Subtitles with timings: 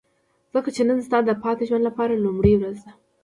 [0.53, 2.91] ځکه چې نن ستا د پاتې ژوند لپاره لومړۍ ورځ ده.